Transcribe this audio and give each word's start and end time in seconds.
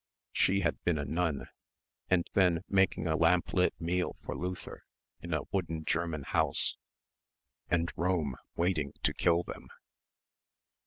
She 0.31 0.61
had 0.61 0.83
been 0.83 0.97
a 0.97 1.05
nun... 1.05 1.45
and 2.09 2.27
then 2.33 2.63
making 2.67 3.05
a 3.05 3.15
lamplit 3.15 3.79
meal 3.79 4.15
for 4.25 4.35
Luther 4.35 4.83
in 5.21 5.31
a 5.31 5.43
wooden 5.51 5.85
German 5.85 6.23
house... 6.23 6.75
and 7.69 7.93
Rome 7.95 8.35
waiting 8.55 8.93
to 9.03 9.13
kill 9.13 9.43
them. 9.43 9.67